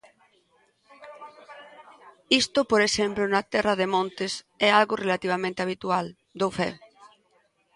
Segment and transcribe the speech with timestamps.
[2.41, 4.33] Isto, por exemplo na Terra de Montes,
[4.67, 6.05] é algo relativamente habitual;
[6.39, 6.69] dou fe.